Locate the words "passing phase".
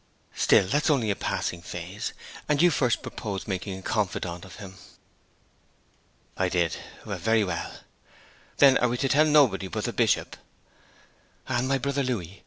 1.15-2.11